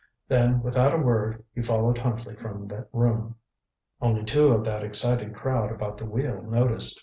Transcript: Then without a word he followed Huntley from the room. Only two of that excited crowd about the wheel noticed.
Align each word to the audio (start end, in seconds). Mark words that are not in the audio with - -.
Then 0.27 0.63
without 0.63 0.95
a 0.95 1.03
word 1.03 1.43
he 1.53 1.61
followed 1.61 1.99
Huntley 1.99 2.35
from 2.35 2.65
the 2.65 2.87
room. 2.91 3.35
Only 4.01 4.23
two 4.25 4.47
of 4.51 4.63
that 4.63 4.83
excited 4.83 5.35
crowd 5.35 5.71
about 5.71 5.99
the 5.99 6.05
wheel 6.07 6.41
noticed. 6.41 6.99